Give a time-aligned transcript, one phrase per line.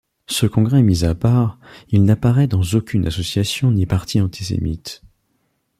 [0.25, 5.03] Ce congrès mis à part, il n'apparaît dans aucune association ni parti antisémite.